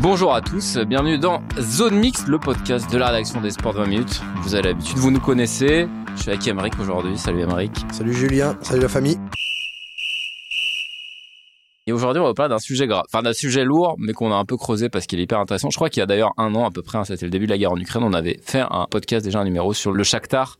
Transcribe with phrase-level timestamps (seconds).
[0.00, 3.78] Bonjour à tous, bienvenue dans Zone Mix, le podcast de la rédaction des Sports de
[3.78, 4.20] 20 minutes.
[4.42, 5.88] Vous avez l'habitude, vous nous connaissez.
[6.14, 7.16] Je suis avec Emeric aujourd'hui.
[7.16, 7.72] Salut Emeric.
[7.92, 9.18] Salut Julien, salut la famille.
[11.86, 14.34] Et aujourd'hui, on va parler d'un sujet grave, enfin d'un sujet lourd, mais qu'on a
[14.36, 15.70] un peu creusé parce qu'il est hyper intéressant.
[15.70, 17.46] Je crois qu'il y a d'ailleurs un an à peu près, hein, c'était le début
[17.46, 20.04] de la guerre en Ukraine, on avait fait un podcast déjà un numéro sur le
[20.04, 20.58] Shakhtar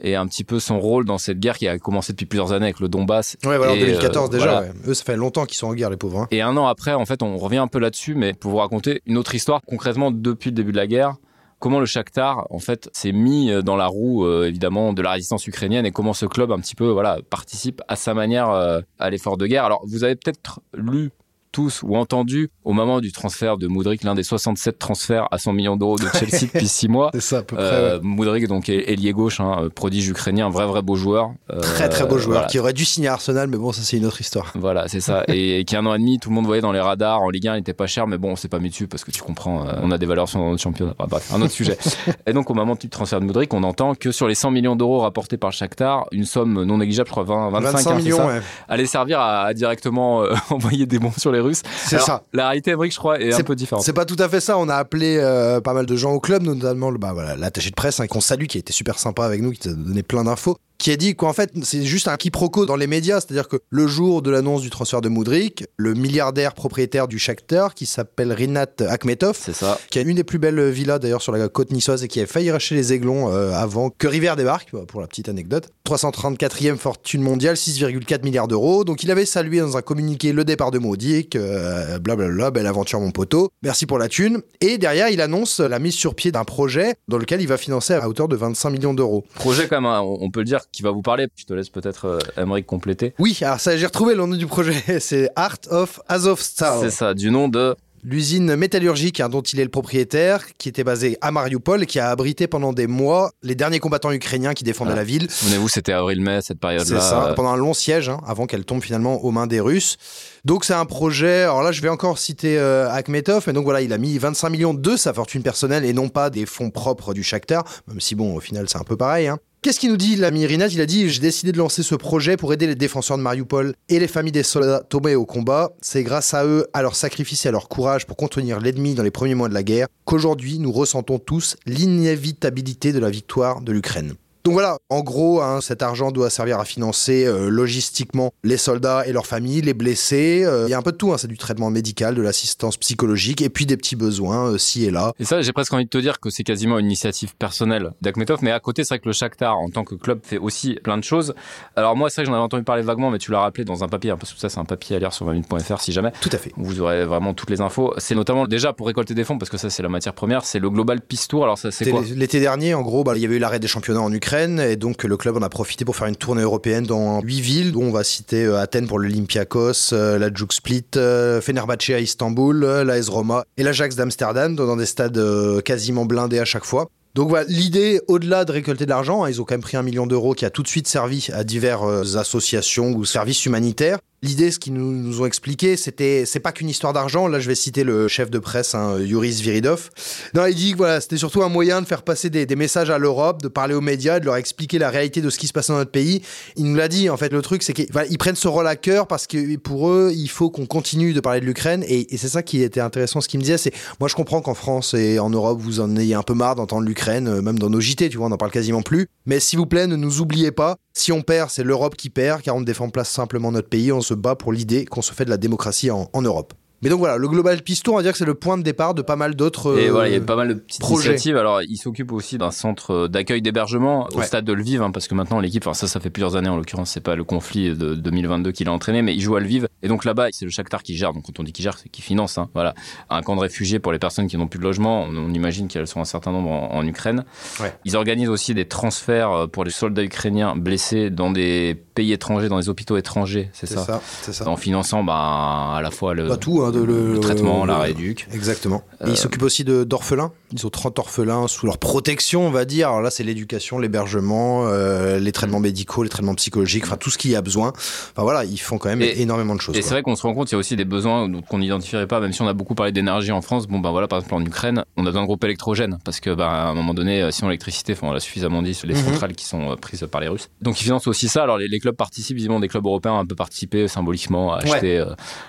[0.00, 2.66] et un petit peu son rôle dans cette guerre qui a commencé depuis plusieurs années
[2.66, 3.36] avec le Donbass.
[3.44, 4.44] Ouais, voilà, en Et, 2014 euh, déjà.
[4.44, 4.60] voilà.
[4.68, 4.72] ouais.
[4.88, 6.20] Eux, ça fait longtemps qu'ils sont en guerre, les pauvres.
[6.20, 6.28] hein.
[6.30, 9.02] Et un an après, en fait, on revient un peu là-dessus, mais pour vous raconter
[9.06, 11.14] une autre histoire, concrètement depuis le début de la guerre,
[11.60, 15.12] comment le Shakhtar, en fait, s'est mis euh, dans la roue, euh, évidemment, de la
[15.12, 18.80] résistance ukrainienne et comment ce club, un petit peu, voilà, participe à sa manière euh,
[18.98, 19.64] à l'effort de guerre.
[19.64, 21.10] Alors, vous avez peut-être lu
[21.54, 25.52] tous ou entendu au moment du transfert de Moudric, l'un des 67 transferts à 100
[25.52, 27.10] millions d'euros de Chelsea depuis 6 mois.
[27.14, 27.64] C'est ça, à peu près.
[27.64, 28.00] Euh, ouais.
[28.02, 31.30] Moudric, donc, est ailier gauche, hein, prodige ukrainien, vrai, vrai beau joueur.
[31.52, 32.48] Euh, Très très beau joueur voilà.
[32.48, 34.52] qui aurait dû signer à Arsenal, mais bon, ça c'est une autre histoire.
[34.56, 35.22] Voilà, c'est ça.
[35.28, 37.22] Et qui a un an et demi, tout le monde voyait dans les radars.
[37.22, 39.04] En Ligue 1, il était pas cher, mais bon, on s'est pas mis dessus parce
[39.04, 40.94] que tu comprends, euh, on a des valeurs sur notre championnat.
[40.98, 41.78] Enfin, bref, un autre sujet.
[42.26, 44.74] Et donc, au moment du transfert de Modric, on entend que sur les 100 millions
[44.74, 47.94] d'euros rapportés par le Shakhtar, une somme non négligeable, je crois 20, 25, 25 hein,
[47.94, 48.42] millions, ça, ouais.
[48.68, 51.62] allait servir à, à directement euh, envoyer des bons sur les Russes.
[51.86, 52.24] C'est ça.
[52.32, 53.84] La réalité, Emmerich, je crois, est un peu différente.
[53.84, 54.58] C'est pas tout à fait ça.
[54.58, 57.70] On a appelé euh, pas mal de gens au club, notamment le- bah, voilà, l'attaché
[57.70, 59.76] de presse hein, qu'on salue, qui a été super sympa avec nous, qui nous a
[59.76, 63.18] donné plein d'infos, qui a dit qu'en fait c'est juste un quiproquo dans les médias,
[63.18, 67.72] c'est-à-dire que le jour de l'annonce du transfert de Moudric, le milliardaire propriétaire du Shakhtar,
[67.72, 69.78] qui s'appelle Rinat Akhmetov, ça.
[69.88, 72.26] qui a une des plus belles villas d'ailleurs sur la côte niçoise et qui a
[72.26, 75.70] failli racheter les Aiglons euh, avant que River débarque, bah, pour la petite anecdote.
[75.88, 78.84] 334e fortune mondiale, 6,4 milliards d'euros.
[78.84, 83.00] Donc il avait salué dans un communiqué le départ de Maudic, euh, blablabla, belle aventure
[83.00, 84.42] mon poteau, merci pour la thune.
[84.60, 87.94] Et derrière il annonce la mise sur pied d'un projet dans lequel il va financer
[87.94, 89.24] à hauteur de 25 millions d'euros.
[89.34, 91.28] Projet, quand même, hein, on peut le dire, qui va vous parler.
[91.36, 93.14] Je te laisse peut-être, euh, Emmerich, compléter.
[93.18, 96.78] Oui, alors ça j'ai retrouvé le nom du projet, c'est Art of Azovstal.
[96.80, 97.74] C'est ça, du nom de
[98.06, 102.10] L'usine métallurgique hein, dont il est le propriétaire, qui était basée à Mariupol qui a
[102.10, 104.96] abrité pendant des mois les derniers combattants ukrainiens qui défendaient Ah.
[104.96, 105.30] la ville.
[105.30, 107.00] Souvenez-vous, c'était avril-mai, cette période-là.
[107.00, 109.58] C'est ça, Euh, pendant un long siège, hein, avant qu'elle tombe finalement aux mains des
[109.58, 109.96] Russes.
[110.44, 113.80] Donc c'est un projet, alors là je vais encore citer euh, Akhmetov, mais donc voilà,
[113.80, 117.14] il a mis 25 millions de sa fortune personnelle et non pas des fonds propres
[117.14, 119.28] du Shakhtar, même si bon, au final c'est un peu pareil.
[119.28, 119.38] hein.
[119.64, 122.36] Qu'est-ce qu'il nous dit l'ami Rinat Il a dit J'ai décidé de lancer ce projet
[122.36, 125.72] pour aider les défenseurs de Mariupol et les familles des soldats tombés au combat.
[125.80, 129.02] C'est grâce à eux, à leur sacrifice et à leur courage pour contenir l'ennemi dans
[129.02, 133.72] les premiers mois de la guerre, qu'aujourd'hui nous ressentons tous l'inévitabilité de la victoire de
[133.72, 134.16] l'Ukraine.
[134.44, 139.06] Donc voilà, en gros, hein, cet argent doit servir à financer euh, logistiquement les soldats
[139.06, 140.42] et leurs familles, les blessés.
[140.44, 142.76] euh, Il y a un peu de tout, hein, c'est du traitement médical, de l'assistance
[142.76, 145.14] psychologique et puis des petits besoins euh, ci et là.
[145.18, 148.40] Et ça, j'ai presque envie de te dire que c'est quasiment une initiative personnelle d'Akhmetov,
[148.42, 150.98] mais à côté, c'est vrai que le Shakhtar, en tant que club, fait aussi plein
[150.98, 151.32] de choses.
[151.74, 153.82] Alors moi, c'est vrai que j'en avais entendu parler vaguement, mais tu l'as rappelé dans
[153.82, 156.12] un papier, un peu tout ça, c'est un papier à lire sur 20.fr si jamais.
[156.20, 156.52] Tout à fait.
[156.58, 157.94] Vous aurez vraiment toutes les infos.
[157.96, 160.58] C'est notamment déjà pour récolter des fonds, parce que ça, c'est la matière première, c'est
[160.58, 161.44] le Global Peace Tour.
[161.44, 163.68] Alors ça, c'est quoi L'été dernier, en gros, bah, il y avait eu l'arrêt des
[163.68, 166.84] championnats en Ukraine et donc le club en a profité pour faire une tournée européenne
[166.84, 170.84] dans huit villes, dont on va citer euh, Athènes pour l'Olympiakos, euh, la Juke Split,
[170.96, 175.20] euh, à Istanbul, euh, l'AS Roma et l'Ajax d'Amsterdam, dans des stades
[175.62, 176.88] quasiment blindés à chaque fois.
[177.14, 179.84] Donc voilà, l'idée, au-delà de récolter de l'argent, hein, ils ont quand même pris un
[179.84, 183.98] million d'euros qui a tout de suite servi à diverses associations ou services humanitaires.
[184.24, 187.28] L'idée, ce qu'ils nous, nous ont expliqué, c'était, c'est pas qu'une histoire d'argent.
[187.28, 189.90] Là, je vais citer le chef de presse, hein, Yuris Viridov.
[190.32, 192.88] Non, il dit que voilà, c'était surtout un moyen de faire passer des, des messages
[192.88, 195.52] à l'Europe, de parler aux médias, de leur expliquer la réalité de ce qui se
[195.52, 196.22] passe dans notre pays.
[196.56, 199.06] Il nous l'a dit, en fait, le truc, c'est qu'ils prennent ce rôle à cœur
[199.06, 201.84] parce que pour eux, il faut qu'on continue de parler de l'Ukraine.
[201.86, 204.40] Et, et c'est ça qui était intéressant, ce qu'il me disait, c'est, moi, je comprends
[204.40, 207.58] qu'en France et en Europe, vous en ayez un peu marre d'entendre l'Ukraine, euh, même
[207.58, 209.06] dans nos JT, tu vois, on n'en parle quasiment plus.
[209.26, 210.76] Mais s'il vous plaît, ne nous oubliez pas.
[210.96, 213.90] Si on perd, c'est l'Europe qui perd, car on ne défend pas simplement notre pays,
[213.90, 216.54] on se bat pour l'idée qu'on se fait de la démocratie en, en Europe.
[216.84, 218.94] Mais donc voilà, le Global Tour, on va dire que c'est le point de départ
[218.94, 219.78] de pas mal d'autres.
[219.78, 221.08] Et euh, voilà, il y a pas mal de petites projets.
[221.10, 221.36] initiatives.
[221.36, 224.24] Alors, il s'occupe aussi d'un centre d'accueil d'hébergement au Ouais.
[224.26, 226.56] stade de Lviv, hein, parce que maintenant l'équipe, enfin ça, ça fait plusieurs années en
[226.56, 229.66] l'occurrence, c'est pas le conflit de 2022 qui l'a entraîné, mais il joue à Lviv.
[229.82, 231.12] Et donc là-bas, c'est le Shakhtar qui gère.
[231.12, 232.38] Donc quand on dit qui gère, c'est qui finance.
[232.38, 232.74] Hein, voilà,
[233.10, 235.04] un camp de réfugiés pour les personnes qui n'ont plus de logement.
[235.04, 237.24] On, on imagine qu'elles sont un certain nombre en, en Ukraine.
[237.60, 237.72] Ouais.
[237.84, 242.48] Ils organisent aussi des transferts euh, pour les soldats ukrainiens blessés dans des pays étrangers,
[242.48, 244.48] dans des hôpitaux étrangers, c'est ça, ça, c'est ça.
[244.48, 247.78] En finançant bah, à la fois le, Pas tout, hein, de le, le traitement, la
[247.78, 248.26] rééduque.
[248.32, 248.82] Exactement.
[249.00, 250.32] Et Euh, ils s'occupent aussi d'orphelins?
[250.56, 252.86] Ils ont 30 orphelins sous leur protection, on va dire.
[252.88, 257.18] Alors là, c'est l'éducation, l'hébergement, euh, les traitements médicaux, les traitements psychologiques, enfin tout ce
[257.18, 257.68] qu'il y a besoin.
[257.70, 259.76] Enfin voilà, ils font quand même Et- énormément de choses.
[259.76, 262.06] Et c'est vrai qu'on se rend compte, il y a aussi des besoins qu'on n'identifierait
[262.06, 263.66] pas, même si on a beaucoup parlé d'énergie en France.
[263.66, 266.30] Bon, ben voilà, par exemple en Ukraine, on a besoin de groupes électrogènes, parce que
[266.30, 268.94] bah, à un moment donné, euh, sinon l'électricité, enfin, on l'a suffisamment dit sur les
[268.94, 269.04] Mhm.
[269.06, 270.50] centrales qui sont euh, prises par les Russes.
[270.62, 271.42] Donc ils financent aussi ça.
[271.42, 274.62] Alors les, les clubs participent, visiblement des clubs européens ont un peu participé symboliquement à
[274.64, 274.70] Ouais.
[274.72, 275.06] acheter, euh,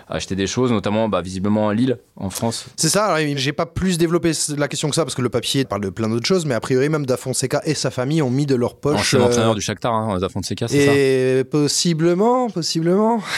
[0.10, 2.66] à acheter des choses, notamment bah, visiblement à Lille, en France.
[2.76, 5.82] C'est ça, j'ai pas plus développé la question que ça parce que le papier parle
[5.82, 8.46] de plein d'autres choses, mais a priori même Da Fonseca et sa famille ont mis
[8.46, 8.96] de leur poche.
[9.14, 13.22] Ancien euh, entraîneur du Shakhtar, hein, Zafon Fonseca, c'est ça et possiblement, possiblement.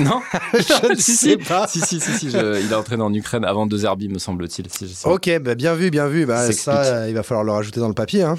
[0.00, 0.20] Non
[0.52, 1.36] Je ne Si, sais si.
[1.38, 1.66] pas.
[1.66, 4.68] Si, si, si, si, je- il a entraîné en Ukraine avant deux Zerbi, me semble-t-il.
[4.80, 5.08] Je.
[5.08, 6.24] Ok, bah bien vu, bien vu.
[6.24, 8.36] Bah, Ça euh, il va falloir le rajouter dans le papier, hein,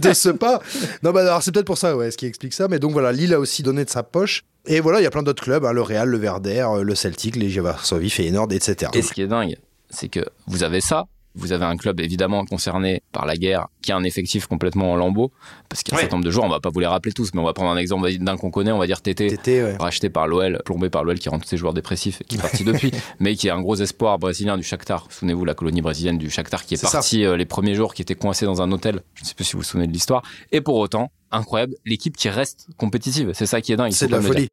[0.00, 0.60] de ce pas.
[1.02, 2.68] Non, bah alors c'est peut-être pour ça, ouais, ce qui explique ça.
[2.68, 4.44] Mais donc voilà, Lille a aussi donné de sa poche.
[4.66, 6.94] Et voilà, il y a plein d'autres clubs, hein, le Real, le Verder, euh, le
[6.94, 8.92] Celtic, les Varsovie, Feyenoord, etc.
[8.94, 9.56] Et ce qui est dingue,
[9.88, 13.92] c'est que vous avez ça, vous avez un club évidemment concerné par la guerre qui
[13.92, 15.30] a un effectif complètement en lambeaux,
[15.68, 16.02] parce qu'il y a un Ouais.
[16.02, 17.70] certain nombre de joueurs, on va pas vous les rappeler tous, mais on va prendre
[17.70, 19.28] un exemple d'un qu'on connaît, on va dire Tété.
[19.28, 19.76] Tété, ouais.
[19.78, 22.40] Racheté par l'OL, plombé par l'OL qui rend tous ses joueurs dépressifs et qui est
[22.40, 22.90] parti depuis,
[23.20, 25.06] mais qui est un gros espoir brésilien du Shakhtar.
[25.10, 26.98] Souvenez-vous, la colonie brésilienne du Shakhtar qui est, C'est ça.
[26.98, 29.00] parti euh, les premiers jours, qui était coincé dans un hôtel.
[29.14, 30.22] Je ne sais plus si vous vous souvenez de l'histoire.
[30.52, 33.30] Et pour autant, incroyable, l'équipe qui reste compétitive.
[33.34, 33.92] C'est ça qui est dingue.
[33.92, 34.48] C'est de la dire.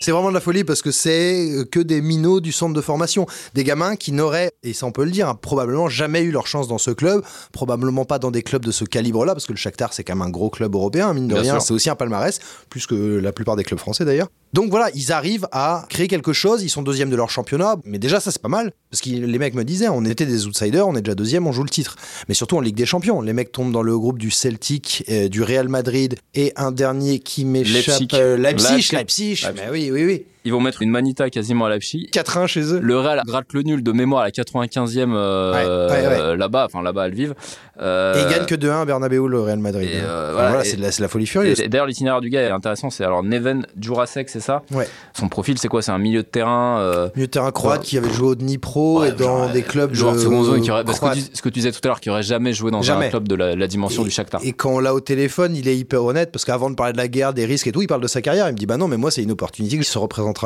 [0.00, 2.80] C'est vraiment de la folie parce que c'est euh, que des minots du centre de
[2.80, 3.26] formation.
[3.54, 6.46] Des gamins qui n'auraient, et ça on peut le dire, hein, probablement jamais eu leur
[6.46, 9.58] chance dans ce club, probablement pas dans des clubs de ce calibre-là, parce que le
[9.58, 11.96] Shakhtar c'est quand même un gros club européen, mine de Bien rien, c'est aussi un
[11.96, 12.38] palmarès,
[12.70, 14.28] plus que la plupart des clubs français d'ailleurs.
[14.52, 17.98] Donc voilà, ils arrivent à créer quelque chose, ils sont deuxième de leur championnat, mais
[17.98, 20.88] déjà ça c'est pas mal, parce que les mecs me disaient, on était des outsiders,
[20.88, 21.96] on est déjà deuxième, on joue le titre.
[22.28, 25.28] Mais surtout en Ligue des Champions, les mecs tombent dans le groupe du Celtic, euh,
[25.28, 28.08] du Real Madrid, et un dernier qui m'échappe, Leipzig.
[28.14, 28.92] euh, Leipzig, Leipzig.
[28.92, 29.46] Leipzig, Leipzig.
[29.56, 30.24] mais oui, oui, oui.
[30.48, 32.08] Ils vont mettre une manita quasiment à Leipzig.
[32.10, 32.80] 4-1 chez eux.
[32.82, 36.36] Le Real gratte le nul de mémoire à la 95e euh, Ouais, ouais, ouais.
[36.38, 37.34] là-bas, enfin là-bas à Lviv.
[37.80, 39.90] Euh, Et ils gagnent que 2-1 à Bernabeu, le Real Madrid.
[39.92, 41.60] et, euh, Enfin, voilà, voilà, et- c'est de, la- de la folie furieuse.
[41.60, 42.88] Et- et D'ailleurs, l'itinéraire du gars est intéressant.
[42.88, 44.62] C'est alors Neven Jurasek, c'est ça.
[45.12, 45.82] Son profil, c'est quoi?
[45.82, 46.78] C'est un milieu de terrain.
[46.80, 49.92] euh, Milieu de terrain croate qui avait joué au Dnipro et dans genre, des clubs
[49.94, 51.18] joueur de seconde zone qui aurait, parce que croates.
[51.18, 53.06] tu- ce que tu disais tout à l'heure, qui aurait jamais joué dans Jamais.
[53.06, 54.40] un club de la, la dimension du Shakhtar.
[54.44, 56.98] Et quand on l'a au téléphone, il est hyper honnête parce qu'avant de parler de
[56.98, 58.48] la guerre, des risques et tout, il parle de sa carrière.
[58.48, 59.98] Il me dit Bah non, mais moi, c'est une opportunité que je se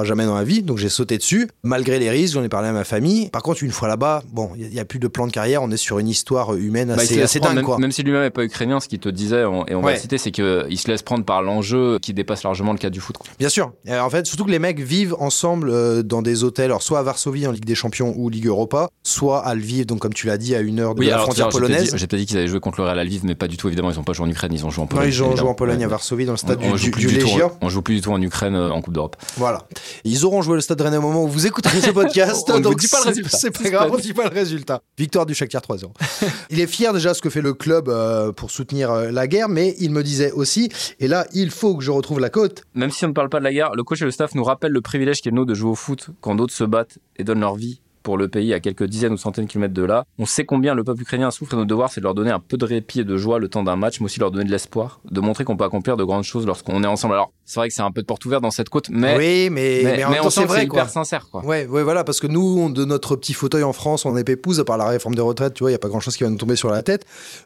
[0.05, 0.63] jamais dans la vie.
[0.63, 2.35] Donc j'ai sauté dessus, malgré les risques.
[2.35, 3.29] J'en ai parlé à ma famille.
[3.31, 5.63] Par contre, une fois là-bas, bon, il n'y a, plus de plan de carrière.
[5.63, 7.79] On est sur une histoire humaine Bah, assez, prendre, dingue, même, quoi.
[7.79, 9.95] même si lui-même n'est pas ukrainien, ce qu'il te disait, on- et on va Ouais.
[9.95, 13.01] le citer, c'est qu'il se laisse prendre par l'enjeu qui dépasse largement le cadre du
[13.01, 13.19] foot.
[13.19, 13.27] quoi.
[13.39, 13.73] Bien sûr.
[13.87, 16.99] Et en fait, surtout que les mecs vivent ensemble euh, dans des hôtels, alors soit
[16.99, 20.27] à Varsovie en Ligue des Champions ou Ligue Europa, soit à Lviv, donc comme tu
[20.27, 21.93] l'as dit, à une heure de la alors, frontière tiens, j'ai polonaise.
[21.93, 23.57] dit- J'ai peut-être dit qu'ils avaient joué contre le Real à Lviv, mais pas du
[23.57, 25.09] tout, évidemment, ils n'ont pas joué en Ukraine, ils ont joué en Non, Pologne.
[25.09, 25.85] ils ont joué en Pologne Ouais.
[25.85, 27.47] à Varsovie dans le stade on, on du, joue du, plus du du tout, Legia.
[27.47, 29.17] en- on joue plus du tout en Ukraine euh, en Coupe d'Europe.
[29.37, 29.63] Voilà.
[30.05, 32.51] Ils auront joué le stade Rennais au moment où vous écouterez ce podcast.
[32.53, 33.37] On donc dit pas le résultat.
[33.37, 34.83] C'est pas grave, on dit pas le résultat.
[34.99, 35.91] Victoire du Shakhtar 3-0.
[36.51, 39.27] il est fier déjà de ce que fait le club euh, pour soutenir euh, la
[39.27, 40.71] guerre, mais il me disait aussi,
[41.01, 42.63] et là, il faut que je retrouve la côte.
[42.75, 44.45] Même si on ne parle pas de la guerre, le coach et le staff nous
[44.45, 47.25] rappellent le privilège qu'il est nous de jouer au foot quand d'autres se battent et
[47.25, 50.05] donnent leur vie pour le pays à quelques dizaines ou centaines de kilomètres de là.
[50.19, 52.41] On sait combien le peuple ukrainien souffre et notre devoir c'est de leur donner un
[52.41, 54.51] peu de répit et de joie le temps d'un match, mais aussi leur donner de
[54.51, 57.15] l'espoir, de montrer qu'on peut accomplir de grandes choses lorsqu'on est ensemble.
[57.15, 59.51] Alors, c'est vrai que c'est un peu de porte ouverte dans cette côte, mais, oui,
[59.51, 61.45] mais, mais, en on temps, sent c'est vrai, hyper sincère, quoi.
[61.45, 64.25] Ouais, ouais, voilà, parce que nous, on- de notre petit fauteuil en France, on est
[64.25, 66.17] pépouze, à part la réforme des retraites, tu vois, il n'y a pas grand chose
[66.17, 67.05] qui va nous tomber sur la tête.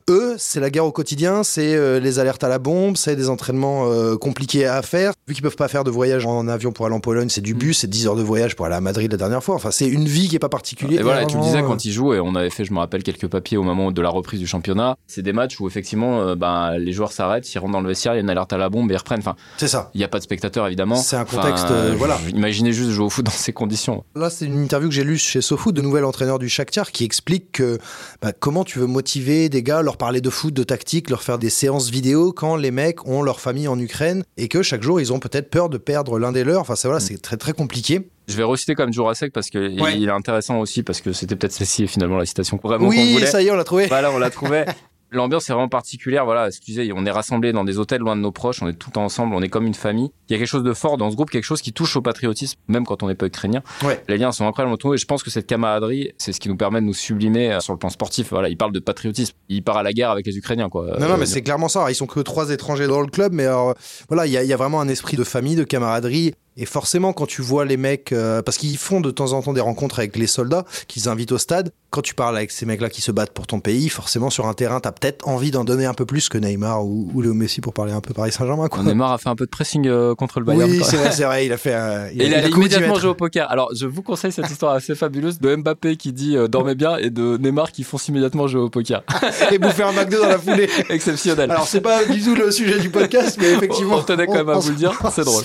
[0.08, 3.28] Eux, c'est la guerre au quotidien, c'est euh, les alertes à la bombe, c'est des
[3.28, 5.12] entraînements euh, compliqués à faire.
[5.26, 7.54] Vu qu'ils peuvent pas faire de voyage en avion pour aller en Pologne, c'est du
[7.54, 7.58] Mm.
[7.58, 9.54] bus, c'est 10 heures de voyage pour aller à Madrid la dernière fois.
[9.54, 11.00] Enfin, c'est une vie qui est pas particulière.
[11.00, 12.78] Et voilà, et tu le disais quand ils jouent, et on avait fait, je me
[12.78, 14.96] rappelle, quelques papiers au moment de la reprise du championnat.
[15.06, 18.12] C'est des matchs où effectivement, euh, ben, les joueurs s'arrêtent, ils rentrent dans le vestiaire,
[18.14, 19.18] il y a une alerte à la bombe et ils reprennent.
[19.18, 19.90] Enfin, C'est ça.
[19.94, 20.96] il n'y a pas de spectateurs évidemment.
[20.96, 22.18] C'est un contexte, euh, voilà.
[22.34, 24.04] Imaginez juste jouer au foot dans ces conditions.
[24.14, 27.04] Là, c'est une interview que j'ai lue chez SoFoot, de nouvel entraîneur du Shakhtar, qui
[27.04, 27.78] explique que
[28.22, 31.38] bah, comment tu veux motiver des gars, leur parler de foot, de tactique, leur faire
[31.38, 35.00] des séances vidéo quand les mecs ont leur famille en Ukraine et que chaque jour
[35.00, 36.60] ils ont peut-être peur de perdre l'un des leurs.
[36.60, 38.08] Enfin, ça, voilà, c'est très très compliqué.
[38.28, 39.96] Je vais reciter quand même Jurasek parce que il- Ouais.
[39.98, 43.12] il est intéressant aussi parce que c'était peut-être celle-ci finalement la citation vraiment qu'on oui,
[43.14, 43.26] voulait.
[43.26, 43.86] ça y est, on l'a trouvé.
[43.86, 44.64] Voilà, on l'a trouvé.
[45.12, 46.24] L'ambiance est vraiment particulière.
[46.24, 48.98] Voilà, excusez, on est rassemblés dans des hôtels loin de nos proches, on est tout
[48.98, 50.10] ensemble, on est comme une famille.
[50.28, 52.02] Il y a quelque chose de fort dans ce groupe, quelque chose qui touche au
[52.02, 53.62] patriotisme, même quand on n'est pas ukrainien.
[53.84, 54.02] Ouais.
[54.08, 56.80] Les liens sont incroyables et je pense que cette camaraderie, c'est ce qui nous permet
[56.80, 58.30] de nous sublimer euh, sur le plan sportif.
[58.30, 59.34] Voilà, il parle de patriotisme.
[59.48, 60.86] Il part à la guerre avec les Ukrainiens, quoi.
[60.98, 61.88] Non, non, Euh, mais c'est clairement ça.
[61.88, 63.74] Ils sont que trois étrangers dans le club, mais alors,
[64.08, 66.34] voilà, il y, y a vraiment un esprit de famille, de camaraderie.
[66.56, 69.52] Et forcément, quand tu vois les mecs, euh, parce qu'ils font de temps en temps
[69.52, 72.88] des rencontres avec les soldats qu'ils invitent au stade, quand tu parles avec ces mecs-là
[72.90, 75.86] qui se battent pour ton pays, forcément sur un terrain, t'as peut-être envie d'en donner
[75.86, 78.68] un peu plus que Neymar ou, ou Léo Messi pour parler un peu Paris Saint-Germain.
[78.82, 80.70] Neymar a fait un peu de pressing euh, contre le Bayern.
[80.70, 81.74] Oui, c'est vrai, c'est vrai, il a fait.
[81.74, 83.50] un- Et il, a allait commis immédiatement jouer au poker.
[83.50, 86.96] Alors, je vous conseille cette histoire assez fabuleuse de Mbappé qui dit euh, dormez bien
[86.96, 89.02] et de Neymar qui fonce immédiatement jouer au poker.
[89.50, 90.68] et bouffer un McDo dans la foulée.
[90.90, 91.50] Exceptionnel.
[91.50, 94.48] Alors c'est pas du tout le sujet du podcast, mais effectivement, On tenait quand même
[94.48, 95.44] à on vous le dire, c'est drôle.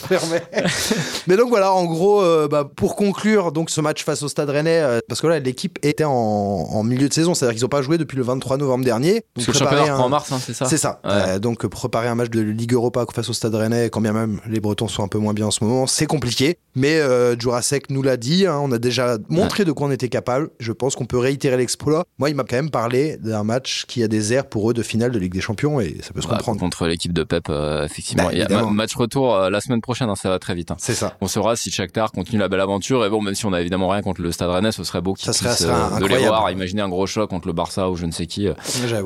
[1.28, 4.50] mais donc voilà, en gros, euh, bah, pour conclure donc ce match face au Stade
[4.50, 7.70] Rennais, euh, parce que là l'équipe était en, en milieu de saison, c'est-à-dire qu'ils n'ont
[7.70, 9.24] pas joué depuis le 23 novembre dernier.
[9.34, 11.00] Parce Donc que le championnat un- en mars, hein, c'est ça C'est ça.
[11.04, 11.12] Ouais.
[11.12, 14.40] Euh, donc préparer un match de Ligue Europa face au Stade Rennais, quand bien même
[14.48, 16.58] les Bretons sont un peu moins bien en ce moment, c'est compliqué.
[16.76, 17.02] Mais
[17.40, 20.50] Jurasek nous l'a dit, hein, on a déjà montré de quoi on était capable.
[20.60, 22.06] Je pense qu'on peut réitérer l'exploit.
[22.18, 24.82] Moi, il m'a quand même parlé d'un match qui a des airs pour eux de
[24.84, 26.60] finale de Ligue des Champions et ça peut se Bah, comprendre.
[26.62, 27.50] contre l'équipe de Pep,
[27.84, 28.24] effectivement.
[28.26, 30.72] Bah, Il y a match retour la semaine prochaine, hein, ça va très vite.
[30.72, 30.78] hein.
[30.94, 31.14] C'est ça.
[31.22, 33.06] On saura si Shakhtar continue la belle aventure.
[33.06, 35.14] Et bon, même si on a évidemment rien contre le Stade Rennais, ce serait beau
[35.14, 36.52] qu'ils puissent euh, de les voir.
[36.52, 38.48] Imaginez un gros choc contre le Barça ou je ne sais qui.
[38.48, 38.54] euh.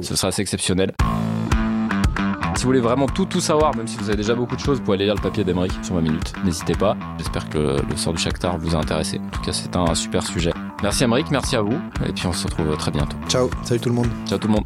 [0.01, 0.93] Ce serait assez exceptionnel.
[2.55, 4.77] Si vous voulez vraiment tout tout savoir, même si vous avez déjà beaucoup de choses,
[4.77, 6.31] vous pouvez aller lire le papier d'Emeric sur ma minute.
[6.45, 6.95] N'hésitez pas.
[7.17, 9.19] J'espère que le, le sort du Shakhtar vous a intéressé.
[9.19, 10.53] En tout cas, c'est un super sujet.
[10.81, 11.77] Merci Emeric, merci à vous.
[12.07, 13.17] Et puis on se retrouve très bientôt.
[13.27, 13.49] Ciao.
[13.63, 14.07] Salut tout le monde.
[14.25, 14.65] Ciao tout le monde.